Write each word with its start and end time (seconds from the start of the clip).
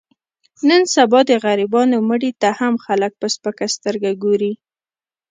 نن 0.67 0.81
سبا 0.95 1.19
د 1.29 1.31
غریبانو 1.43 1.97
مړي 2.09 2.31
ته 2.41 2.49
هم 2.59 2.73
خلک 2.85 3.11
په 3.21 3.27
سپکه 3.33 3.65
سترګه 3.75 4.11
ګوري. 4.23 4.53